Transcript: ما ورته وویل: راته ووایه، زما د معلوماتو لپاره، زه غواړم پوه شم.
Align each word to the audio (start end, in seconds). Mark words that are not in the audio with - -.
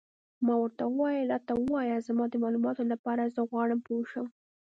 ما 0.45 0.53
ورته 0.61 0.83
وویل: 0.87 1.29
راته 1.33 1.53
ووایه، 1.55 2.05
زما 2.07 2.25
د 2.29 2.35
معلوماتو 2.43 2.83
لپاره، 2.93 3.31
زه 3.35 3.41
غواړم 3.49 3.79
پوه 3.87 4.03
شم. 4.11 4.27